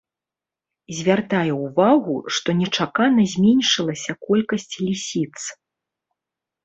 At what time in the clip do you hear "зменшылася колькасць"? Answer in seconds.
3.37-4.69